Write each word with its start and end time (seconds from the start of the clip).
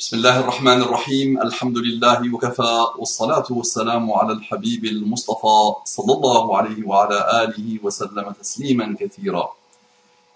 بسم 0.00 0.16
الله 0.16 0.40
الرحمن 0.40 0.80
الرحيم 0.82 1.42
الحمد 1.42 1.78
لله 1.78 2.34
وكفى 2.34 2.74
والصلاة 2.98 3.46
والسلام 3.50 4.12
على 4.12 4.32
الحبيب 4.32 4.84
المصطفى 4.84 5.58
صلى 5.84 6.12
الله 6.14 6.56
عليه 6.56 6.86
وعلى 6.86 7.18
آله 7.44 7.78
وسلم 7.82 8.26
تسليما 8.40 8.96
كثيرا 9.00 9.48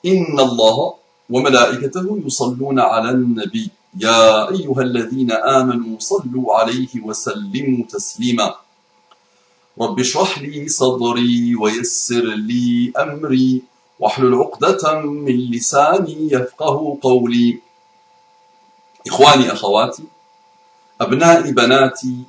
إن 0.06 0.40
الله 0.40 0.94
وملائكته 1.30 2.06
يصلون 2.26 2.78
على 2.80 3.10
النبي 3.10 3.70
يا 4.00 4.50
أيها 4.50 4.82
الذين 4.82 5.32
آمنوا 5.32 5.96
صلوا 5.98 6.54
عليه 6.58 6.92
وسلموا 7.02 7.84
تسليما 7.90 8.54
رب 9.80 10.00
اشرح 10.00 10.38
لي 10.38 10.68
صدري 10.68 11.54
ويسر 11.54 12.24
لي 12.24 12.92
أمري 12.98 13.62
واحلل 14.00 14.34
عقدة 14.34 15.00
من 15.00 15.36
لساني 15.50 16.28
يفقه 16.32 16.98
قولي 17.02 17.58
Ikhwani, 19.04 19.48
akhawati, 19.48 20.04
abna'i, 20.98 21.52
banati, 21.52 22.24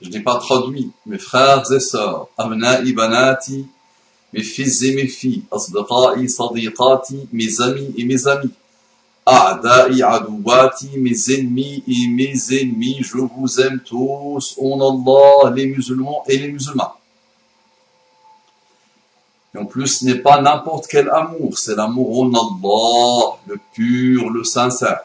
je 0.00 0.08
n'ai 0.10 0.20
pas 0.20 0.38
traduit 0.38 0.90
mes 1.06 1.18
frères 1.18 1.70
et 1.72 1.80
sœurs, 1.80 2.28
abna'i, 2.38 2.92
banati, 2.92 3.66
mes 4.32 4.42
fils 4.42 4.82
et 4.82 4.94
mes 4.94 5.06
filles, 5.06 5.44
asdaqa'i, 5.50 6.28
sadiqati, 6.28 7.28
mes 7.32 7.60
amis 7.60 7.94
et 7.96 8.04
mes 8.04 8.26
amis, 8.26 8.52
mes 10.96 11.30
ennemis 11.32 11.82
et 11.88 12.08
mes 12.08 12.34
ennemis, 12.60 12.98
je 13.00 13.16
vous 13.16 13.60
aime 13.60 13.80
tous, 13.80 14.54
on 14.58 14.80
Allah, 14.80 15.54
les 15.54 15.66
musulmans 15.66 16.24
et 16.28 16.36
les 16.36 16.52
musulmans. 16.52 16.94
Et 19.54 19.58
en 19.58 19.66
plus, 19.66 19.86
ce 19.86 20.04
n'est 20.04 20.18
pas 20.18 20.40
n'importe 20.40 20.86
quel 20.88 21.08
amour, 21.08 21.56
c'est 21.58 21.76
l'amour 21.76 22.20
en 22.20 22.32
Allah, 22.32 23.38
le 23.46 23.58
pur, 23.72 24.30
le 24.30 24.44
sincère. 24.44 25.04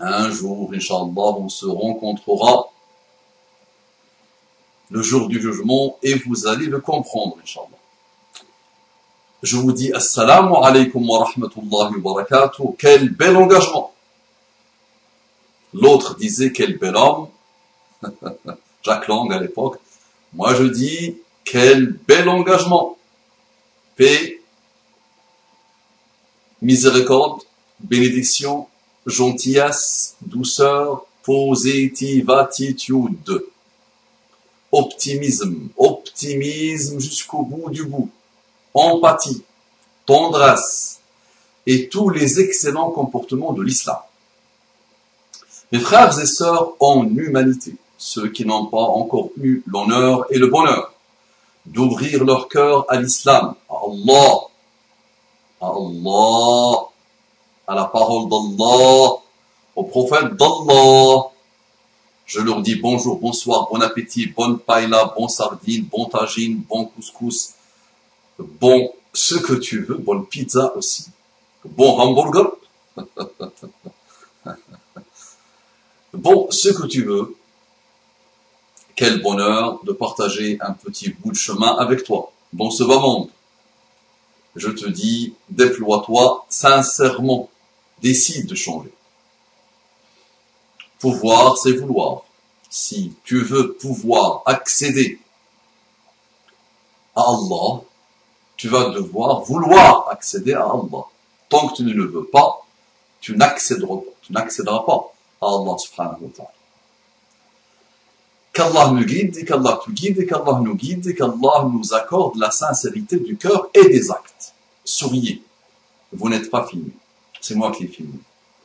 Un 0.00 0.30
jour, 0.30 0.70
Inch'Allah, 0.74 1.36
on 1.38 1.48
se 1.48 1.66
rencontrera 1.66 2.70
le 4.90 5.02
jour 5.02 5.28
du 5.28 5.40
jugement 5.40 5.98
et 6.02 6.14
vous 6.14 6.46
allez 6.46 6.66
le 6.66 6.80
comprendre, 6.80 7.38
Inch'Allah. 7.42 7.68
Je 9.42 9.56
vous 9.56 9.72
dis 9.72 9.92
Assalamu 9.92 10.54
alaikum 10.62 11.08
wa 11.08 11.24
rahmatullahi 11.24 11.94
wa 11.96 12.14
barakatuh. 12.14 12.74
Quel 12.78 13.10
bel 13.10 13.36
engagement. 13.36 13.92
L'autre 15.72 16.16
disait 16.16 16.52
quel 16.52 16.78
bel 16.78 16.96
homme. 16.96 17.28
Jacques 18.82 19.08
Lang 19.08 19.32
à 19.32 19.40
l'époque. 19.40 19.78
Moi 20.32 20.54
je 20.54 20.64
dis 20.64 21.16
quel 21.44 21.92
bel 22.08 22.28
engagement. 22.28 22.96
Paix, 23.96 24.40
miséricorde, 26.60 27.42
bénédiction, 27.80 28.66
gentillesse, 29.06 30.16
douceur, 30.20 31.06
positivitude, 31.22 33.44
optimisme, 34.72 35.68
optimisme 35.76 36.98
jusqu'au 37.00 37.42
bout 37.42 37.70
du 37.70 37.84
bout, 37.84 38.10
empathie, 38.74 39.44
tendresse 40.04 41.00
et 41.66 41.88
tous 41.88 42.10
les 42.10 42.40
excellents 42.40 42.90
comportements 42.90 43.52
de 43.52 43.62
l'islam. 43.62 43.98
Mes 45.72 45.80
frères 45.80 46.16
et 46.18 46.26
sœurs 46.26 46.74
en 46.78 47.06
humanité, 47.06 47.74
ceux 47.98 48.28
qui 48.28 48.44
n'ont 48.44 48.66
pas 48.66 48.82
encore 48.82 49.30
eu 49.40 49.62
l'honneur 49.66 50.26
et 50.30 50.38
le 50.38 50.46
bonheur 50.46 50.92
d'ouvrir 51.64 52.22
leur 52.24 52.48
cœur 52.48 52.84
à 52.88 53.00
l'islam, 53.00 53.54
à 53.68 53.74
Allah, 53.84 54.34
à 55.60 55.66
Allah, 55.66 56.88
à 57.66 57.74
la 57.74 57.84
parole 57.86 58.28
d'Allah, 58.28 59.16
au 59.74 59.84
prophète 59.84 60.36
d'Allah. 60.36 61.30
Je 62.24 62.40
leur 62.40 62.60
dis 62.60 62.76
bonjour, 62.76 63.18
bonsoir, 63.18 63.68
bon 63.70 63.80
appétit, 63.80 64.26
bonne 64.26 64.58
paella, 64.58 65.12
bon 65.16 65.28
sardine, 65.28 65.84
bon 65.84 66.06
tagine, 66.06 66.62
bon 66.68 66.86
couscous, 66.86 67.54
bon 68.38 68.92
ce 69.12 69.36
que 69.36 69.54
tu 69.54 69.84
veux, 69.84 69.96
bonne 69.96 70.26
pizza 70.26 70.72
aussi, 70.76 71.06
bon 71.64 71.98
hamburger, 71.98 72.50
bon 76.12 76.48
ce 76.50 76.68
que 76.70 76.86
tu 76.86 77.04
veux, 77.04 77.36
quel 78.96 79.22
bonheur 79.22 79.78
de 79.84 79.92
partager 79.92 80.58
un 80.60 80.72
petit 80.72 81.10
bout 81.10 81.30
de 81.30 81.36
chemin 81.36 81.76
avec 81.76 82.02
toi. 82.02 82.32
Dans 82.52 82.70
ce 82.70 82.82
bas 82.82 82.98
monde. 82.98 83.28
Je 84.56 84.70
te 84.70 84.88
dis, 84.88 85.34
déploie-toi 85.50 86.46
sincèrement, 86.48 87.50
décide 88.02 88.46
de 88.46 88.54
changer. 88.54 88.92
Pouvoir, 90.98 91.56
c'est 91.58 91.72
vouloir. 91.72 92.22
Si 92.70 93.12
tu 93.24 93.42
veux 93.42 93.74
pouvoir 93.74 94.42
accéder 94.46 95.20
à 97.14 97.22
Allah, 97.22 97.82
tu 98.56 98.68
vas 98.68 98.90
devoir 98.90 99.42
vouloir 99.42 100.08
accéder 100.10 100.54
à 100.54 100.64
Allah. 100.64 101.04
Tant 101.48 101.68
que 101.68 101.76
tu 101.76 101.82
ne 101.84 101.92
le 101.92 102.06
veux 102.06 102.24
pas, 102.24 102.66
tu 103.20 103.36
n'accéderas 103.36 103.96
pas, 103.96 104.12
tu 104.22 104.32
n'accéderas 104.32 104.80
pas 104.80 105.12
à 105.40 105.46
Allah 105.46 105.78
subhanahu 105.78 106.22
wa 106.22 106.30
ta'ala. 106.34 106.50
Qu'Allah 108.52 108.90
nous 108.90 109.04
guide, 109.04 109.44
qu'Allah 109.44 109.78
te 109.84 109.90
guide, 109.90 110.26
qu'Allah 110.26 110.60
nous 110.62 110.74
guide, 110.74 111.14
qu'Allah 111.14 111.68
nous 111.70 111.92
accorde 111.92 112.36
la 112.36 112.50
sincérité 112.50 113.18
du 113.18 113.36
cœur 113.36 113.68
et 113.74 113.88
des 113.88 114.10
actes. 114.10 114.54
Souriez. 114.82 115.42
Vous 116.12 116.28
n'êtes 116.30 116.50
pas 116.50 116.66
filmé. 116.66 116.92
C'est 117.46 117.54
moi 117.54 117.70
qui 117.70 117.84
ai 117.84 117.86
filmé. 117.86 118.18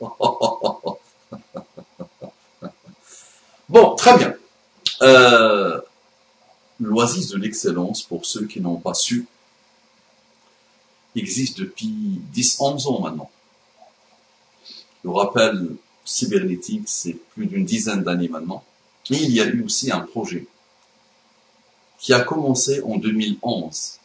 bon, 3.68 3.94
très 3.94 4.18
bien. 4.18 4.34
Euh, 5.02 5.80
L'oasis 6.80 7.28
de 7.28 7.38
l'excellence, 7.38 8.02
pour 8.02 8.26
ceux 8.26 8.44
qui 8.48 8.60
n'ont 8.60 8.80
pas 8.80 8.94
su, 8.94 9.28
existe 11.14 11.60
depuis 11.60 12.20
10-11 12.34 12.88
ans 12.88 12.98
maintenant. 12.98 13.30
Le 15.04 15.10
rappel 15.10 15.76
cybernétique, 16.04 16.88
c'est 16.88 17.12
plus 17.34 17.46
d'une 17.46 17.64
dizaine 17.64 18.02
d'années 18.02 18.26
maintenant. 18.26 18.64
Et 19.10 19.22
il 19.22 19.30
y 19.30 19.40
a 19.40 19.44
eu 19.44 19.62
aussi 19.62 19.92
un 19.92 20.00
projet 20.00 20.48
qui 22.00 22.12
a 22.12 22.22
commencé 22.22 22.82
en 22.82 22.96
2011. 22.96 24.00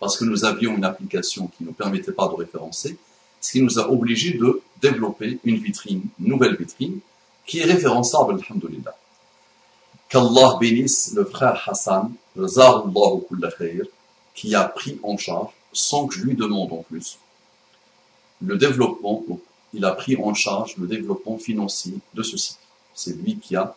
parce 0.00 0.16
que 0.16 0.24
nous 0.24 0.44
avions 0.44 0.76
une 0.76 0.84
application 0.84 1.48
qui 1.48 1.64
ne 1.64 1.68
nous 1.68 1.74
permettait 1.74 2.12
pas 2.12 2.28
de 2.28 2.34
référencer, 2.34 2.96
ce 3.40 3.52
qui 3.52 3.62
nous 3.62 3.78
a 3.78 3.90
obligés 3.90 4.34
de 4.34 4.62
développer 4.80 5.38
une 5.44 5.56
vitrine, 5.56 6.02
une 6.20 6.28
nouvelle 6.28 6.56
vitrine, 6.56 7.00
qui 7.46 7.58
est 7.58 7.64
référençable, 7.64 8.40
alhamdulillah. 8.40 8.96
Qu'Allah 10.08 10.56
bénisse 10.58 11.12
le 11.14 11.24
frère 11.24 11.62
Hassan, 11.66 12.12
qui 14.34 14.54
a 14.54 14.64
pris 14.64 14.98
en 15.02 15.16
charge, 15.16 15.52
sans 15.72 16.06
que 16.06 16.14
je 16.14 16.24
lui 16.24 16.34
demande 16.34 16.72
en 16.72 16.82
plus, 16.82 17.18
le 18.40 18.56
développement, 18.56 19.24
il 19.74 19.84
a 19.84 19.92
pris 19.92 20.16
en 20.16 20.32
charge 20.32 20.76
le 20.78 20.86
développement 20.86 21.36
financier 21.36 21.94
de 22.14 22.22
ce 22.22 22.36
site. 22.36 22.58
C'est 22.94 23.16
lui 23.16 23.38
qui 23.38 23.54
a 23.56 23.76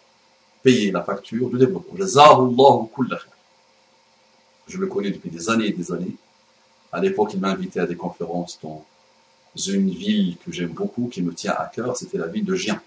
payé 0.64 0.92
la 0.92 1.04
facture 1.04 1.50
du 1.50 1.58
développement. 1.58 1.96
Je 4.68 4.78
le 4.78 4.88
connais 4.88 5.12
depuis 5.12 5.30
des 5.30 5.50
années 5.50 5.68
et 5.68 5.74
des 5.74 5.92
années. 5.92 6.16
À 6.92 7.02
l'époque, 7.02 7.32
il 7.34 7.40
m'a 7.40 7.50
invité 7.50 7.80
à 7.80 7.88
des 7.88 7.96
conférences 7.96 8.60
dans 8.62 8.86
une 9.56 9.90
ville 9.90 10.38
que 10.46 10.52
j'aime 10.52 10.70
beaucoup, 10.70 11.08
qui 11.08 11.22
me 11.22 11.34
tient 11.34 11.54
à 11.54 11.66
cœur, 11.66 11.98
c'était 11.98 12.18
la 12.18 12.28
ville 12.28 12.46
de 12.46 12.56
Gien. 12.56 12.82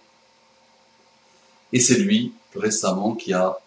Et 1.73 1.81
c'est 1.81 1.99
lui, 1.99 2.33
récemment, 2.55 3.15
qui 3.15 3.33
a 3.33 3.59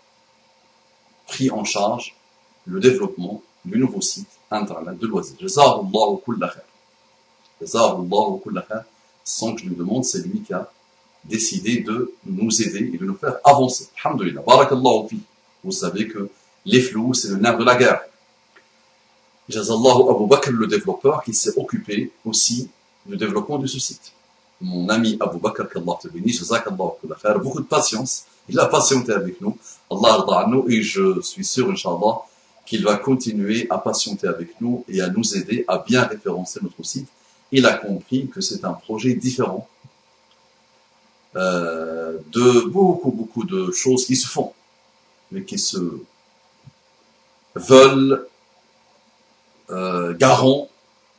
pris 1.28 1.50
en 1.52 1.64
charge 1.64 2.16
le 2.66 2.80
développement 2.80 3.42
du 3.66 3.80
nouveau 3.80 4.02
site 4.02 4.30
internet 4.50 4.98
de 4.98 5.08
loisirs. 5.08 5.38
Sans 9.24 9.54
que 9.54 9.62
je 9.62 9.66
lui 9.66 9.76
demande, 9.76 10.06
c'est 10.06 10.26
lui 10.26 10.42
qui 10.42 10.54
a 10.54 10.72
décidé 11.26 11.82
de 11.82 12.14
nous 12.26 12.62
aider 12.62 12.92
et 12.94 12.98
de 12.98 13.06
nous 13.06 13.16
faire 13.16 13.36
avancer. 13.44 13.90
Alhamdulillah. 14.04 14.42
Barakallahu 14.42 15.10
fi. 15.10 15.20
Vous 15.64 15.72
savez 15.72 16.08
que 16.08 16.30
les 16.66 16.82
flous, 16.82 17.14
c'est 17.14 17.30
le 17.30 17.36
nerf 17.36 17.58
de 17.58 17.66
la 17.66 17.76
guerre. 17.76 18.02
Jazallahu 19.50 20.10
Abu 20.10 20.28
Bakr, 20.28 20.52
le 20.52 20.68
développeur, 20.68 21.24
qui 21.24 21.34
s'est 21.34 21.54
occupé 21.58 22.12
aussi 22.26 22.70
du 23.06 23.18
développement 23.18 23.58
de 23.58 23.68
ce 23.68 23.80
site. 23.80 24.12
Mon 24.62 24.88
ami 24.90 25.18
Abu 25.20 25.40
Bakr, 25.40 25.68
qu'Allah 25.70 25.98
te 26.02 26.08
bénisse, 26.08 26.40
Jazakallahu 26.40 26.92
khair, 27.22 27.40
beaucoup 27.40 27.62
de 27.62 27.66
patience. 27.68 28.26
Il 28.50 28.60
a 28.60 28.68
patienté 28.68 29.12
avec 29.12 29.42
nous. 29.42 29.58
Allah 29.92 30.46
nous 30.48 30.70
et 30.70 30.82
je 30.82 31.22
suis 31.22 31.46
sûr, 31.46 31.70
Inch'Allah, 31.70 32.22
qu'il 32.66 32.84
va 32.84 32.98
continuer 32.98 33.68
à 33.70 33.78
patienter 33.78 34.28
avec 34.28 34.60
nous 34.62 34.84
et 34.90 35.02
à 35.02 35.10
nous 35.10 35.36
aider 35.38 35.66
à 35.68 35.80
bien 35.80 36.04
référencer 36.04 36.60
notre 36.62 36.84
site. 36.84 37.08
Il 37.52 37.66
a 37.66 37.74
compris 37.74 38.28
que 38.28 38.42
c'est 38.42 38.66
un 38.66 38.74
projet 38.74 39.14
différent 39.14 39.68
euh, 41.36 42.18
de 42.32 42.68
beaucoup, 42.68 43.12
beaucoup 43.12 43.44
de 43.46 43.72
choses 43.72 44.06
qui 44.06 44.16
se 44.16 44.28
font, 44.28 44.54
mais 45.32 45.44
qui 45.44 45.58
se 45.58 45.78
veulent 47.56 48.28
euh, 49.70 50.16
garant 50.18 50.70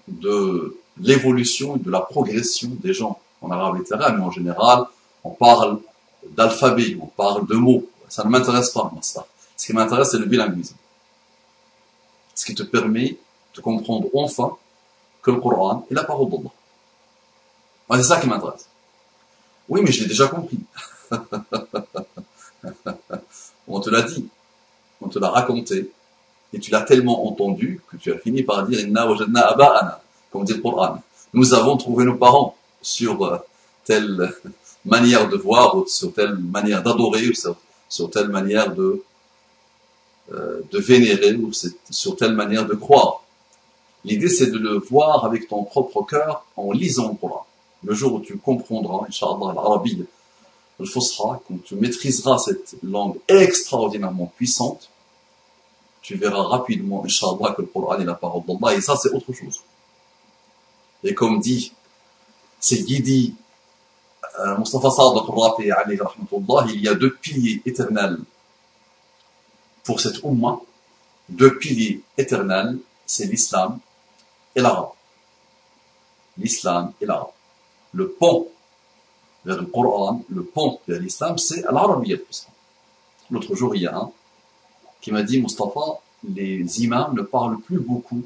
de 0.08 0.76
l'évolution 1.00 1.76
et 1.76 1.78
de 1.78 1.90
la 1.90 2.00
progression 2.00 2.70
des 2.82 2.92
gens 2.92 3.20
en 3.40 3.50
arabe 3.50 3.76
littéraire, 3.76 4.14
mais 4.14 4.22
en 4.22 4.30
général, 4.30 4.84
on 5.24 5.30
parle 5.30 5.78
d'alphabet, 6.26 6.96
on 7.00 7.06
parle 7.06 7.46
de 7.46 7.54
mots. 7.54 7.84
Ça 8.08 8.24
ne 8.24 8.30
m'intéresse 8.30 8.70
pas, 8.70 8.90
ça. 9.02 9.26
Ce 9.56 9.66
qui 9.66 9.72
m'intéresse, 9.72 10.10
c'est 10.10 10.18
le 10.18 10.26
bilinguisme. 10.26 10.76
Ce 12.34 12.46
qui 12.46 12.54
te 12.54 12.62
permet 12.62 13.16
de 13.54 13.60
comprendre 13.60 14.08
enfin 14.14 14.56
que 15.22 15.30
le 15.30 15.40
Coran 15.40 15.86
est 15.90 15.94
la 15.94 16.04
parole 16.04 16.30
d'Allah. 16.30 16.50
c'est 17.96 18.02
ça 18.02 18.20
qui 18.20 18.28
m'intéresse. 18.28 18.68
Oui, 19.68 19.80
mais 19.82 19.92
je 19.92 20.02
l'ai 20.02 20.08
déjà 20.08 20.28
compris. 20.28 20.60
on 23.68 23.80
te 23.80 23.90
l'a 23.90 24.02
dit, 24.02 24.28
on 25.00 25.08
te 25.08 25.18
l'a 25.18 25.30
raconté, 25.30 25.90
et 26.52 26.58
tu 26.58 26.70
l'as 26.70 26.82
tellement 26.82 27.26
entendu 27.26 27.80
que 27.90 27.96
tu 27.96 28.12
as 28.12 28.18
fini 28.18 28.42
par 28.42 28.66
dire 28.66 28.80
Inna 28.80 29.06
wajadna 29.06 30.00
comme 30.30 30.44
dit 30.44 30.54
le 30.54 30.60
Coran. 30.60 31.02
Nous 31.32 31.54
avons 31.54 31.76
trouvé 31.76 32.04
nos 32.04 32.16
parents 32.16 32.56
sur 32.80 33.24
euh, 33.24 33.38
telle 33.84 34.32
manière 34.88 35.28
de 35.28 35.36
voir, 35.36 35.76
sur 35.86 36.12
telle 36.12 36.36
manière 36.36 36.82
d'adorer, 36.82 37.28
ou 37.28 37.34
sur, 37.88 38.10
telle 38.10 38.28
manière 38.28 38.74
de, 38.74 39.02
euh, 40.32 40.60
de 40.70 40.78
vénérer, 40.78 41.34
ou 41.34 41.52
sur 41.90 42.16
telle 42.16 42.34
manière 42.34 42.66
de 42.66 42.74
croire. 42.74 43.22
L'idée, 44.04 44.28
c'est 44.28 44.50
de 44.50 44.58
le 44.58 44.78
voir 44.78 45.24
avec 45.24 45.48
ton 45.48 45.64
propre 45.64 46.02
cœur 46.02 46.44
en 46.56 46.72
lisant 46.72 47.08
le 47.08 47.16
Coran. 47.16 47.46
Le 47.84 47.94
jour 47.94 48.14
où 48.14 48.20
tu 48.20 48.36
comprendras, 48.38 49.06
Inch'Allah, 49.08 49.52
l'Arabie, 49.54 50.04
le 50.78 50.84
Fosra, 50.86 51.40
quand 51.46 51.62
tu 51.64 51.74
maîtriseras 51.74 52.38
cette 52.38 52.76
langue 52.82 53.16
extraordinairement 53.28 54.32
puissante, 54.36 54.88
tu 56.02 56.16
verras 56.16 56.42
rapidement, 56.42 57.04
Inch'Allah, 57.04 57.54
que 57.56 57.62
le 57.62 57.68
Coran 57.68 57.98
est 57.98 58.04
la 58.04 58.14
parole 58.14 58.42
d'Allah, 58.46 58.76
et 58.76 58.80
ça, 58.80 58.96
c'est 58.96 59.10
autre 59.10 59.32
chose. 59.32 59.60
Et 61.04 61.14
comme 61.14 61.40
dit 61.40 61.72
c'est 62.60 62.82
Mustafa 64.58 64.90
Sadiq 64.90 65.24
Rafi 65.28 65.70
il 66.74 66.80
y 66.80 66.88
a 66.88 66.94
deux 66.94 67.14
piliers 67.14 67.62
éternels 67.66 68.18
pour 69.88 70.00
cette 70.00 70.22
Ummah, 70.22 70.60
deux 71.28 71.58
piliers 71.58 72.02
éternels, 72.16 72.78
c'est 73.06 73.24
l'islam 73.24 73.78
et 74.54 74.60
l'arabe. 74.60 74.90
L'islam 76.36 76.92
et 77.00 77.06
l'arabe. 77.06 77.30
Le 77.92 78.10
pont 78.10 78.48
vers 79.46 79.58
le 79.58 79.66
Coran, 79.66 80.22
le 80.28 80.44
pont 80.44 80.78
vers 80.86 81.00
l'islam, 81.00 81.38
c'est 81.38 81.62
l'arabiyyat. 81.62 82.18
L'autre 83.30 83.54
jour, 83.54 83.74
il 83.76 83.82
y 83.82 83.86
a 83.86 83.96
un 83.96 84.10
qui 85.00 85.10
m'a 85.10 85.22
dit, 85.22 85.40
Mustafa, 85.40 86.00
les 86.22 86.82
imams 86.82 87.14
ne 87.14 87.22
parlent 87.22 87.58
plus 87.58 87.78
beaucoup 87.78 88.22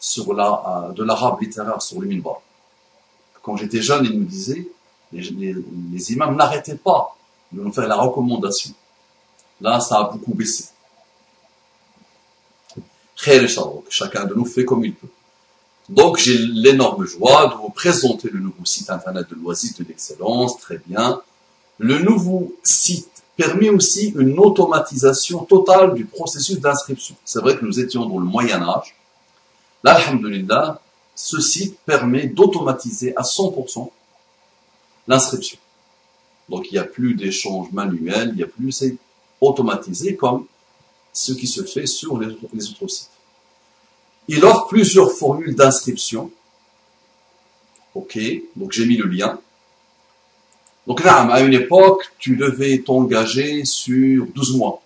sur 0.00 0.32
la, 0.34 0.88
euh, 0.88 0.92
de 0.92 1.04
l'arabe 1.04 1.40
littéraire 1.40 1.82
sur 1.82 2.00
le 2.00 2.08
minbar. 2.08 2.40
Quand 3.48 3.56
j'étais 3.56 3.80
jeune, 3.80 4.04
il 4.04 4.18
nous 4.18 4.26
disait, 4.26 4.68
les, 5.10 6.12
imams 6.12 6.36
n'arrêtaient 6.36 6.76
pas 6.76 7.16
de 7.50 7.62
nous 7.62 7.72
faire 7.72 7.88
la 7.88 7.96
recommandation. 7.96 8.72
Là, 9.62 9.80
ça 9.80 10.00
a 10.00 10.04
beaucoup 10.04 10.34
baissé. 10.34 10.66
Chacun 13.16 14.26
de 14.26 14.34
nous 14.34 14.44
fait 14.44 14.66
comme 14.66 14.84
il 14.84 14.94
peut. 14.94 15.08
Donc, 15.88 16.18
j'ai 16.18 16.36
l'énorme 16.36 17.06
joie 17.06 17.46
de 17.46 17.54
vous 17.54 17.70
présenter 17.70 18.28
le 18.28 18.38
nouveau 18.38 18.66
site 18.66 18.90
internet 18.90 19.30
de 19.30 19.36
loisirs 19.36 19.72
de 19.78 19.84
l'excellence. 19.84 20.58
Très 20.58 20.82
bien. 20.86 21.22
Le 21.78 22.00
nouveau 22.00 22.54
site 22.62 23.22
permet 23.34 23.70
aussi 23.70 24.10
une 24.10 24.38
automatisation 24.38 25.38
totale 25.46 25.94
du 25.94 26.04
processus 26.04 26.60
d'inscription. 26.60 27.16
C'est 27.24 27.40
vrai 27.40 27.56
que 27.56 27.64
nous 27.64 27.80
étions 27.80 28.04
dans 28.04 28.18
le 28.18 28.26
Moyen 28.26 28.60
Âge. 28.60 28.94
Ce 31.20 31.40
site 31.40 31.76
permet 31.80 32.28
d'automatiser 32.28 33.12
à 33.16 33.22
100% 33.22 33.90
l'inscription. 35.08 35.58
Donc 36.48 36.70
il 36.70 36.74
n'y 36.74 36.78
a 36.78 36.84
plus 36.84 37.14
d'échange 37.14 37.72
manuel, 37.72 38.28
il 38.30 38.36
n'y 38.36 38.44
a 38.44 38.46
plus, 38.46 38.70
c'est 38.70 38.96
automatisé 39.40 40.14
comme 40.14 40.46
ce 41.12 41.32
qui 41.32 41.48
se 41.48 41.64
fait 41.64 41.86
sur 41.86 42.20
les, 42.20 42.28
autres 42.28 42.86
sites. 42.86 43.10
Il 44.28 44.44
offre 44.44 44.68
plusieurs 44.68 45.10
formules 45.10 45.56
d'inscription. 45.56 46.30
Ok, 47.96 48.16
donc 48.54 48.70
j'ai 48.70 48.86
mis 48.86 48.96
le 48.96 49.08
lien. 49.08 49.40
Donc 50.86 51.02
là, 51.02 51.22
à 51.22 51.40
une 51.40 51.52
époque, 51.52 52.12
tu 52.20 52.36
devais 52.36 52.78
t'engager 52.78 53.64
sur 53.64 54.24
12 54.26 54.56
mois, 54.56 54.82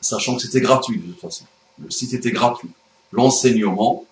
sachant 0.00 0.36
que 0.36 0.42
c'était 0.42 0.62
gratuit 0.62 0.98
de 0.98 1.12
toute 1.12 1.20
façon. 1.20 1.44
Le 1.78 1.90
site 1.90 2.14
était 2.14 2.32
gratuit. 2.32 2.70
L'enseignement 3.12 4.06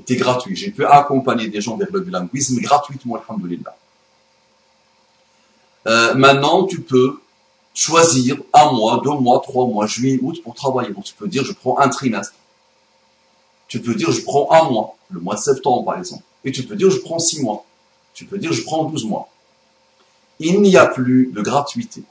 était 0.00 0.16
gratuit. 0.16 0.56
J'ai 0.56 0.70
pu 0.70 0.84
accompagner 0.84 1.48
des 1.48 1.60
gens 1.60 1.76
vers 1.76 1.88
le 1.92 2.00
bilinguisme 2.00 2.60
gratuitement, 2.60 3.16
alhamdulillah. 3.16 3.76
Euh, 5.86 6.14
maintenant, 6.14 6.66
tu 6.66 6.80
peux 6.80 7.20
choisir 7.74 8.36
un 8.52 8.72
mois, 8.72 9.00
deux 9.02 9.12
mois, 9.12 9.40
trois 9.40 9.66
mois, 9.66 9.86
juillet, 9.86 10.18
août 10.22 10.40
pour 10.42 10.54
travailler. 10.54 10.92
Donc 10.92 11.04
tu 11.04 11.14
peux 11.14 11.28
dire 11.28 11.44
je 11.44 11.52
prends 11.52 11.78
un 11.78 11.88
trimestre. 11.88 12.34
Tu 13.68 13.80
peux 13.80 13.94
dire 13.94 14.10
je 14.10 14.22
prends 14.22 14.50
un 14.52 14.68
mois, 14.70 14.96
le 15.10 15.20
mois 15.20 15.36
de 15.36 15.40
septembre 15.40 15.84
par 15.84 15.98
exemple. 15.98 16.24
Et 16.44 16.52
tu 16.52 16.64
peux 16.64 16.76
dire 16.76 16.90
je 16.90 16.98
prends 16.98 17.18
six 17.18 17.42
mois. 17.42 17.64
Tu 18.14 18.24
peux 18.24 18.38
dire 18.38 18.52
je 18.52 18.62
prends 18.62 18.84
douze 18.84 19.04
mois. 19.04 19.28
Il 20.38 20.60
n'y 20.62 20.76
a 20.76 20.86
plus 20.86 21.30
de 21.32 21.40
gratuité. 21.40 22.02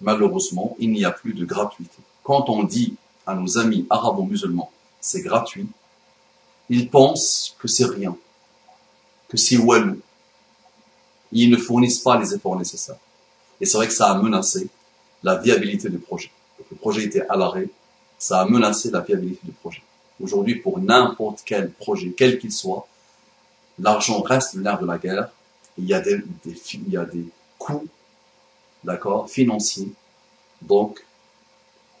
Malheureusement, 0.00 0.76
il 0.78 0.92
n'y 0.92 1.04
a 1.04 1.10
plus 1.10 1.32
de 1.32 1.44
gratuité. 1.44 1.96
Quand 2.22 2.48
on 2.50 2.62
dit 2.62 2.94
à 3.26 3.34
nos 3.34 3.58
amis 3.58 3.86
arabo-musulmans 3.90 4.70
c'est 5.00 5.22
gratuit, 5.22 5.66
ils 6.68 6.88
pensent 6.90 7.54
que 7.58 7.68
c'est 7.68 7.84
rien, 7.84 8.16
que 9.28 9.36
c'est 9.36 9.56
walou. 9.56 10.00
Ils 11.32 11.50
ne 11.50 11.56
fournissent 11.56 12.00
pas 12.00 12.18
les 12.18 12.34
efforts 12.34 12.58
nécessaires. 12.58 12.98
Et 13.60 13.66
c'est 13.66 13.76
vrai 13.76 13.88
que 13.88 13.94
ça 13.94 14.10
a 14.10 14.20
menacé 14.20 14.68
la 15.22 15.36
viabilité 15.36 15.88
du 15.88 15.98
projet. 15.98 16.30
le 16.70 16.76
projet 16.76 17.04
était 17.04 17.26
à 17.28 17.36
l'arrêt, 17.36 17.68
ça 18.18 18.40
a 18.40 18.46
menacé 18.46 18.90
la 18.90 19.00
viabilité 19.00 19.40
du 19.44 19.52
projet. 19.52 19.82
Aujourd'hui, 20.20 20.56
pour 20.56 20.78
n'importe 20.78 21.42
quel 21.44 21.70
projet, 21.70 22.14
quel 22.16 22.38
qu'il 22.38 22.52
soit, 22.52 22.86
l'argent 23.78 24.20
reste 24.22 24.54
le 24.54 24.62
de 24.62 24.86
la 24.86 24.98
guerre 24.98 25.30
il 25.78 25.86
y 25.86 25.94
a 25.94 26.00
des, 26.00 26.22
il 26.46 26.88
y 26.88 26.96
a 26.96 27.04
des 27.04 27.26
coûts, 27.58 27.86
d'accord, 28.82 29.28
financiers. 29.28 29.90
Donc, 30.62 31.04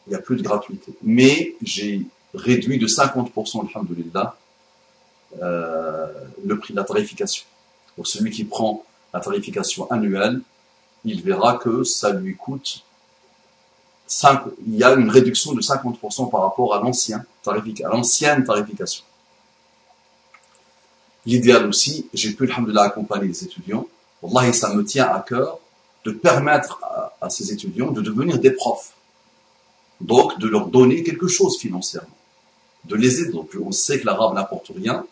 il 0.06 0.10
n'y 0.10 0.16
a 0.16 0.20
plus 0.20 0.36
de 0.36 0.42
gratuité. 0.42 0.92
Mais 1.02 1.54
j'ai 1.62 2.02
réduit 2.34 2.78
de 2.78 2.86
50%, 2.86 3.68
alhamdoulilah, 3.68 4.38
euh, 5.42 6.06
le 6.44 6.58
prix 6.58 6.72
de 6.72 6.78
la 6.78 6.84
tarification. 6.84 7.44
Pour 7.94 8.06
celui 8.06 8.30
qui 8.30 8.44
prend 8.44 8.84
la 9.12 9.20
tarification 9.20 9.90
annuelle, 9.90 10.40
il 11.04 11.22
verra 11.22 11.56
que 11.56 11.84
ça 11.84 12.10
lui 12.10 12.36
coûte 12.36 12.84
il 14.66 14.76
y 14.76 14.84
a 14.84 14.92
une 14.94 15.10
réduction 15.10 15.52
de 15.52 15.60
50% 15.60 16.30
par 16.30 16.42
rapport 16.42 16.74
à 16.74 16.80
l'ancien 16.80 17.24
à 17.46 17.88
l'ancienne 17.88 18.44
tarification. 18.44 19.04
L'idéal 21.24 21.66
aussi, 21.66 22.08
j'ai 22.12 22.32
pu, 22.32 22.44
alhamdoulilah, 22.44 22.84
accompagner 22.84 23.28
les 23.28 23.44
étudiants. 23.44 23.86
Wallahi, 24.22 24.52
ça 24.52 24.74
me 24.74 24.84
tient 24.84 25.06
à 25.06 25.20
cœur 25.20 25.58
de 26.04 26.12
permettre 26.12 26.80
à, 27.20 27.30
ces 27.30 27.52
étudiants 27.52 27.90
de 27.90 28.00
devenir 28.00 28.38
des 28.38 28.50
profs. 28.50 28.94
Donc, 30.00 30.38
de 30.38 30.48
leur 30.48 30.66
donner 30.66 31.02
quelque 31.02 31.26
chose 31.28 31.58
financièrement. 31.58 32.08
De 32.84 32.96
les 32.96 33.20
aider. 33.20 33.32
Donc, 33.32 33.50
on 33.60 33.72
sait 33.72 34.00
que 34.00 34.06
l'arabe 34.06 34.34
n'apporte 34.34 34.70
rien. 34.74 35.04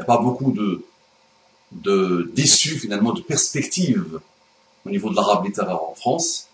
Il 0.00 0.04
n'y 0.04 0.12
a 0.12 0.16
pas 0.16 0.22
beaucoup 0.22 0.50
de, 1.72 2.32
d'issues, 2.32 2.78
finalement, 2.78 3.12
de 3.12 3.20
perspectives 3.20 4.18
au 4.86 4.88
niveau 4.88 5.10
de 5.10 5.16
l'arabe 5.16 5.44
littéraire 5.44 5.82
en 5.82 5.94
France. 5.94 6.48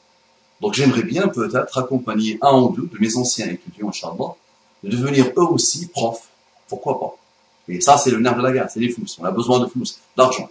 Donc, 0.60 0.74
j'aimerais 0.74 1.04
bien 1.04 1.28
peut-être 1.28 1.78
accompagner 1.78 2.38
un 2.42 2.58
ou 2.58 2.70
deux 2.70 2.88
de 2.92 2.98
mes 2.98 3.16
anciens 3.16 3.46
étudiants, 3.46 3.90
Inch'Allah, 3.90 4.34
de 4.82 4.90
devenir 4.90 5.26
eux 5.36 5.44
aussi 5.44 5.86
profs. 5.86 6.26
Pourquoi 6.66 6.98
pas? 6.98 7.16
Et 7.68 7.80
ça, 7.80 7.96
c'est 7.98 8.10
le 8.10 8.18
nerf 8.18 8.36
de 8.36 8.42
la 8.42 8.50
guerre, 8.50 8.68
c'est 8.68 8.80
les 8.80 8.88
flous. 8.88 9.06
On 9.20 9.24
a 9.24 9.30
besoin 9.30 9.60
de 9.60 9.66
flous, 9.66 9.84
d'argent. 10.16 10.48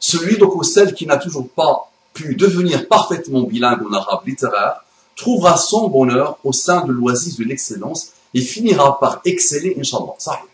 Celui 0.00 0.38
donc 0.38 0.56
ou 0.56 0.64
celle 0.64 0.92
qui 0.92 1.06
n'a 1.06 1.18
toujours 1.18 1.48
pas 1.50 1.88
pu 2.14 2.34
devenir 2.34 2.88
parfaitement 2.88 3.42
bilingue 3.42 3.86
en 3.86 3.92
arabe 3.92 4.26
littéraire 4.26 4.84
trouvera 5.14 5.56
son 5.56 5.88
bonheur 5.88 6.38
au 6.42 6.52
sein 6.52 6.84
de 6.84 6.90
l'oasis 6.90 7.36
de 7.36 7.44
l'excellence 7.44 8.10
et 8.34 8.40
finira 8.40 8.98
par 8.98 9.20
exceller, 9.24 9.76
Inch'Allah. 9.78 10.14
Sahih. 10.18 10.48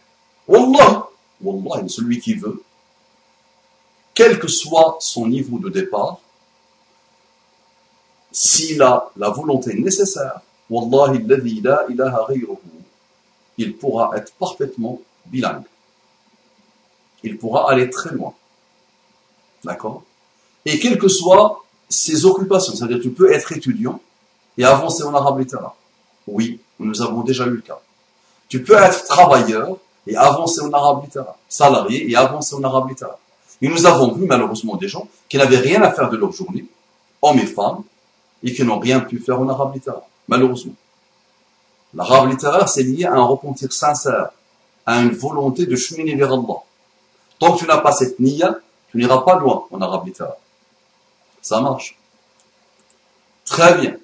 Wallah, 0.46 1.08
Wallah, 1.42 1.88
celui 1.88 2.18
qui 2.20 2.34
veut, 2.34 2.62
quel 4.14 4.38
que 4.38 4.48
soit 4.48 4.96
son 5.00 5.28
niveau 5.28 5.58
de 5.58 5.68
départ, 5.68 6.18
s'il 8.32 8.82
a 8.82 9.10
la 9.16 9.30
volonté 9.30 9.74
nécessaire, 9.74 10.40
Wallahi 10.70 11.24
la 11.62 11.86
ilaha 11.88 12.26
il 13.56 13.76
pourra 13.76 14.16
être 14.16 14.32
parfaitement 14.34 15.00
bilingue. 15.26 15.64
Il 17.24 17.38
pourra 17.38 17.70
aller 17.70 17.90
très 17.90 18.10
loin. 18.14 18.34
D'accord? 19.64 20.02
Et 20.64 20.78
quelles 20.78 20.98
que 20.98 21.08
soient 21.08 21.64
ses 21.88 22.24
occupations, 22.24 22.74
c'est-à-dire 22.74 23.00
tu 23.00 23.10
peux 23.10 23.32
être 23.32 23.52
étudiant 23.52 24.00
et 24.56 24.64
avancer 24.64 25.02
en 25.02 25.14
arabe 25.14 25.40
littéraire. 25.40 25.74
Oui, 26.26 26.60
nous 26.86 27.02
avons 27.02 27.22
déjà 27.22 27.46
eu 27.46 27.50
le 27.50 27.60
cas. 27.60 27.78
Tu 28.48 28.62
peux 28.62 28.76
être 28.76 29.04
travailleur 29.04 29.76
et 30.06 30.16
avancer 30.16 30.60
en 30.62 30.72
arabe 30.72 31.04
littéraire. 31.04 31.34
Salarié 31.48 32.10
et 32.10 32.16
avancer 32.16 32.54
en 32.54 32.62
arabe 32.64 32.88
littéraire. 32.88 33.18
Et 33.60 33.68
nous 33.68 33.84
avons 33.86 34.12
vu 34.12 34.24
malheureusement 34.26 34.76
des 34.76 34.88
gens 34.88 35.08
qui 35.28 35.36
n'avaient 35.36 35.58
rien 35.58 35.82
à 35.82 35.92
faire 35.92 36.08
de 36.08 36.16
leur 36.16 36.32
journée, 36.32 36.64
hommes 37.20 37.38
et 37.38 37.46
femmes, 37.46 37.82
et 38.42 38.52
qui 38.52 38.64
n'ont 38.64 38.78
rien 38.78 39.00
pu 39.00 39.18
faire 39.18 39.40
en 39.40 39.48
arabe 39.48 39.74
littéraire 39.74 40.02
malheureusement. 40.28 40.74
L'arabe 41.94 42.30
littéraire, 42.30 42.68
c'est 42.68 42.82
lié 42.82 43.06
à 43.06 43.14
un 43.14 43.24
repentir 43.24 43.72
sincère, 43.72 44.30
à 44.86 45.00
une 45.00 45.10
volonté 45.10 45.66
de 45.66 45.74
cheminer 45.74 46.14
vers 46.14 46.32
Allah. 46.32 46.62
Tant 47.38 47.54
que 47.54 47.60
tu 47.60 47.66
n'as 47.66 47.78
pas 47.78 47.92
cette 47.92 48.20
niya, 48.20 48.56
tu 48.90 48.98
n'iras 48.98 49.22
pas 49.22 49.36
loin 49.36 49.64
en 49.70 49.80
arabe 49.80 50.06
littéraire. 50.06 50.36
Ça 51.40 51.60
marche. 51.60 51.98
Très 53.46 53.78
bien. 53.78 53.96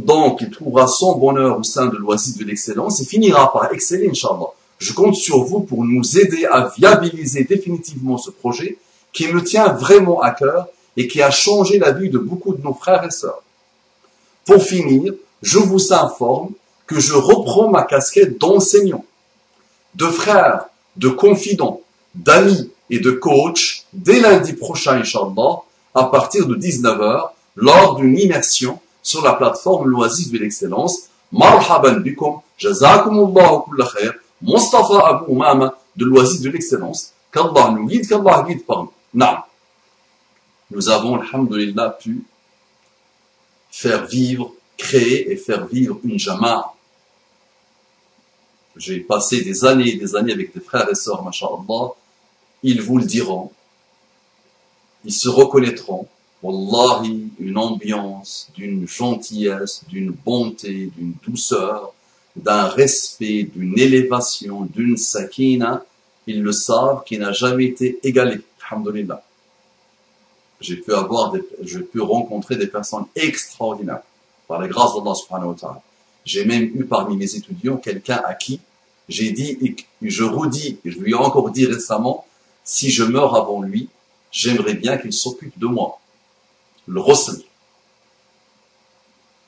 Donc, 0.00 0.38
il 0.40 0.48
trouvera 0.48 0.86
son 0.86 1.18
bonheur 1.18 1.58
au 1.58 1.62
sein 1.62 1.86
de 1.88 1.96
l'oasis 1.98 2.38
de 2.38 2.44
l'excellence 2.44 3.02
et 3.02 3.04
finira 3.04 3.52
par 3.52 3.70
exceller, 3.70 4.08
Inch'Allah. 4.08 4.48
Je 4.78 4.94
compte 4.94 5.14
sur 5.14 5.44
vous 5.44 5.60
pour 5.60 5.84
nous 5.84 6.18
aider 6.18 6.46
à 6.46 6.72
viabiliser 6.74 7.44
définitivement 7.44 8.16
ce 8.16 8.30
projet 8.30 8.78
qui 9.12 9.28
me 9.28 9.44
tient 9.44 9.68
vraiment 9.74 10.22
à 10.22 10.30
cœur 10.30 10.68
et 10.96 11.06
qui 11.06 11.20
a 11.20 11.30
changé 11.30 11.78
la 11.78 11.92
vie 11.92 12.08
de 12.08 12.16
beaucoup 12.16 12.54
de 12.54 12.62
nos 12.62 12.72
frères 12.72 13.04
et 13.04 13.10
sœurs. 13.10 13.42
Pour 14.46 14.62
finir, 14.62 15.12
je 15.42 15.58
vous 15.58 15.92
informe 15.92 16.52
que 16.86 16.98
je 16.98 17.12
reprends 17.12 17.68
ma 17.68 17.82
casquette 17.82 18.38
d'enseignant, 18.38 19.04
de 19.96 20.06
frère, 20.06 20.64
de 20.96 21.10
confident, 21.10 21.82
d'ami 22.14 22.70
et 22.88 23.00
de 23.00 23.10
coach 23.10 23.84
dès 23.92 24.18
lundi 24.18 24.54
prochain, 24.54 24.92
Inch'Allah, 24.92 25.60
à 25.94 26.04
partir 26.04 26.46
de 26.46 26.56
19h, 26.56 27.32
lors 27.56 27.96
d'une 27.96 28.16
immersion 28.16 28.80
sur 29.02 29.22
la 29.22 29.34
plateforme 29.34 29.88
L'Oasis 29.88 30.30
de 30.30 30.38
l'Excellence. 30.38 31.08
Marhaban 31.32 32.00
bikum, 32.00 32.40
jazakumullahu 32.58 33.62
kulla 33.64 33.86
khair, 33.86 34.14
Mustafa 34.42 35.06
Abu 35.06 35.32
Umama 35.32 35.74
de 35.96 36.04
l'Oasis 36.04 36.40
de 36.40 36.50
l'Excellence. 36.50 37.12
Qu'Allah 37.32 37.70
nous 37.70 37.86
guide, 37.86 38.08
qu'Allah 38.08 38.44
guide 38.46 38.64
par 38.64 38.84
nous. 38.84 38.92
Nous 40.70 40.88
avons, 40.88 41.20
alhamdulillah, 41.20 41.90
pu 41.90 42.24
faire 43.70 44.06
vivre, 44.06 44.52
créer 44.76 45.30
et 45.30 45.36
faire 45.36 45.66
vivre 45.66 45.98
une 46.04 46.18
jama. 46.18 46.72
J'ai 48.76 49.00
passé 49.00 49.42
des 49.42 49.64
années 49.64 49.90
et 49.90 49.96
des 49.96 50.14
années 50.16 50.32
avec 50.32 50.54
des 50.54 50.60
frères 50.60 50.88
et 50.88 50.94
sœurs, 50.94 51.22
masha'Allah. 51.22 51.90
Ils 52.62 52.80
vous 52.80 52.98
le 52.98 53.04
diront. 53.04 53.50
Ils 55.04 55.12
se 55.12 55.28
reconnaîtront. 55.28 56.06
Wallahi, 56.42 57.28
une 57.38 57.58
ambiance 57.58 58.50
d'une 58.54 58.88
gentillesse, 58.88 59.82
d'une 59.88 60.10
bonté, 60.10 60.90
d'une 60.96 61.14
douceur, 61.22 61.92
d'un 62.36 62.64
respect, 62.64 63.44
d'une 63.54 63.78
élévation, 63.78 64.62
d'une 64.62 64.96
sakina. 64.96 65.84
Ils 66.26 66.42
le 66.42 66.52
savent, 66.52 67.02
qui 67.04 67.18
n'a 67.18 67.32
jamais 67.32 67.66
été 67.66 67.98
égalé. 68.02 68.40
Alhamdulillah 68.70 69.22
j'ai 70.60 70.76
pu 70.76 70.92
avoir 70.92 71.32
des, 71.32 71.42
j'ai 71.62 71.80
pu 71.80 72.00
rencontrer 72.00 72.56
des 72.56 72.66
personnes 72.66 73.06
extraordinaires 73.16 74.02
par 74.46 74.60
la 74.60 74.68
grâce 74.68 74.94
d'Allah 74.94 75.14
subhanahu 75.14 75.48
wa 75.48 75.56
ta'ala. 75.58 75.82
J'ai 76.24 76.44
même 76.44 76.64
eu 76.74 76.84
parmi 76.84 77.16
mes 77.16 77.34
étudiants 77.34 77.78
quelqu'un 77.78 78.20
à 78.24 78.34
qui 78.34 78.60
j'ai 79.08 79.32
dit, 79.32 79.58
et 79.60 79.74
je 80.02 80.22
redis, 80.22 80.78
je 80.84 80.98
lui 80.98 81.12
ai 81.12 81.14
encore 81.14 81.50
dit 81.50 81.66
récemment, 81.66 82.26
si 82.62 82.90
je 82.90 83.02
meurs 83.02 83.34
avant 83.34 83.62
lui, 83.62 83.88
j'aimerais 84.30 84.74
bien 84.74 84.98
qu'il 84.98 85.12
s'occupe 85.12 85.58
de 85.58 85.66
moi. 85.66 85.99
Le 86.90 87.14
cest 87.14 87.44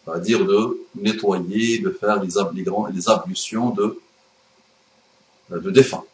C'est-à-dire 0.04 0.44
de 0.44 0.86
nettoyer, 0.94 1.78
de 1.78 1.90
faire 1.90 2.22
les, 2.22 2.30
les 2.94 3.08
ablutions 3.08 3.70
de, 3.70 4.00
de 5.50 5.70
défunts. 5.70 6.04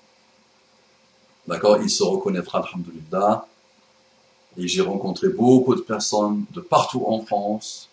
D'accord? 1.47 1.79
Il 1.83 1.91
se 1.91 2.03
reconnaîtra, 2.03 2.65
alhamdulillah, 2.65 3.47
et 4.57 4.67
j'ai 4.67 4.81
rencontré 4.81 5.29
beaucoup 5.29 5.75
de 5.75 5.83
personnes 5.83 6.45
de 6.53 6.61
partout 6.61 7.05
en 7.07 7.21
France. 7.21 7.89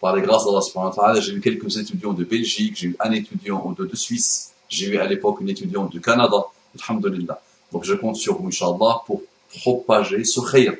Par 0.00 0.14
les 0.16 0.22
grâces 0.22 0.44
d'Allah 0.44 1.20
j'ai 1.20 1.32
eu 1.32 1.40
quelques 1.40 1.78
étudiants 1.78 2.12
de 2.12 2.24
Belgique, 2.24 2.76
j'ai 2.76 2.88
eu 2.88 2.96
un 3.00 3.12
étudiant 3.12 3.74
de, 3.76 3.96
Suisse, 3.96 4.52
j'ai 4.68 4.86
eu 4.86 4.98
à 4.98 5.06
l'époque 5.06 5.40
une 5.40 5.48
étudiante 5.48 5.90
du 5.90 6.00
Canada, 6.00 6.44
alhamdulillah. 6.78 7.40
Donc 7.72 7.84
je 7.84 7.94
compte 7.94 8.16
sur 8.16 8.38
vous, 8.38 8.48
Inch'Allah, 8.48 9.02
pour 9.06 9.22
propager 9.60 10.24
ce 10.24 10.40
khayr. 10.40 10.74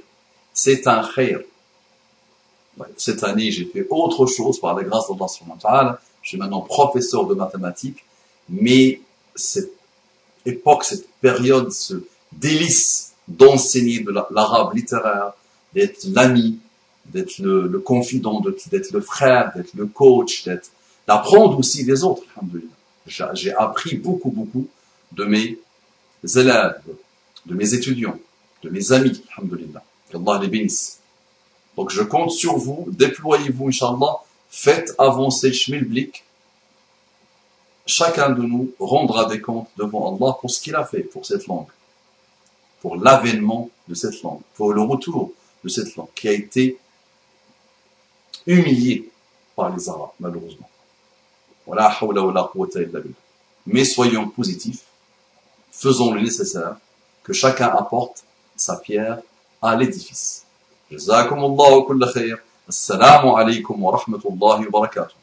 C'est 0.53 0.87
un 0.87 1.03
khayr. 1.07 1.41
Cette 2.97 3.25
année, 3.25 3.51
j'ai 3.51 3.65
fait 3.65 3.87
autre 3.91 4.27
chose 4.27 4.61
par 4.61 4.79
les 4.79 4.85
grâces 4.85 5.07
d'Allah 5.09 5.99
Je 6.23 6.29
suis 6.29 6.39
maintenant 6.39 6.61
professeur 6.61 7.27
de 7.27 7.35
mathématiques, 7.35 8.05
mais 8.49 9.01
cette 9.35 9.73
époque, 10.47 10.85
cette 10.85 11.09
période, 11.21 11.71
ce 11.71 11.95
délice 12.33 13.13
d'enseigner 13.29 14.01
de 14.01 14.11
l'arabe 14.11 14.75
littéraire, 14.75 15.33
d'être 15.75 16.05
l'ami, 16.05 16.59
d'être 17.07 17.39
le, 17.39 17.79
confident, 17.79 18.41
d'être 18.41 18.91
le 18.93 19.01
frère, 19.01 19.53
d'être 19.55 19.75
le 19.75 19.87
coach, 19.87 20.45
d'être 20.45 20.71
d'apprendre 21.07 21.59
aussi 21.59 21.85
des 21.85 22.05
autres. 22.05 22.23
J'ai 23.07 23.53
appris 23.55 23.97
beaucoup, 23.97 24.31
beaucoup 24.31 24.69
de 25.13 25.25
mes 25.25 25.59
élèves, 26.37 26.81
de 27.47 27.55
mes 27.55 27.75
étudiants, 27.75 28.19
de 28.63 28.71
mes 28.71 28.93
amis. 28.93 29.23
Alhamdulillah. 29.37 29.83
Qu'Allah 30.11 30.39
les 30.41 30.49
bénisse. 30.49 31.00
Donc 31.77 31.91
je 31.91 32.03
compte 32.03 32.31
sur 32.31 32.57
vous, 32.57 32.87
déployez-vous, 32.89 33.69
Inch'Allah, 33.69 34.17
faites 34.51 34.95
avancer 34.99 35.53
Schmilblick. 35.53 36.25
Chacun 37.87 38.31
de 38.31 38.43
nous 38.43 38.73
rendra 38.79 39.27
des 39.27 39.41
comptes 39.41 39.69
devant 39.77 40.15
Allah 40.15 40.37
pour 40.41 40.51
ce 40.51 40.61
qu'il 40.61 40.75
a 40.77 40.85
fait 40.85 41.01
pour 41.01 41.27
cette 41.27 41.47
langue 41.47 41.67
pour 42.81 42.97
l'avènement 42.97 43.71
de 43.89 43.95
cette 43.95 44.23
langue, 44.23 44.41
pour 44.55 44.73
le 44.73 44.81
retour 44.81 45.33
de 45.63 45.69
cette 45.69 45.95
langue 45.97 46.09
qui 46.15 46.29
a 46.29 46.33
été 46.33 46.79
humiliée 48.47 49.11
par 49.55 49.75
les 49.75 49.89
Arabes, 49.89 50.11
malheureusement. 50.19 50.69
Mais 53.67 53.85
soyons 53.85 54.29
positifs, 54.29 54.85
faisons 55.71 56.13
le 56.13 56.23
nécessaire, 56.23 56.77
que 57.23 57.33
chacun 57.33 57.69
apporte 57.69 58.25
sa 58.57 58.77
pierre 58.77 59.21
à 59.61 59.77
l'édifice. 59.77 60.47
Assalamu 62.67 63.39
alaikum 63.39 63.79
wa 63.79 63.95
rahmatullahi 63.95 64.67
wa 64.67 64.73
barakatuh. 64.75 65.20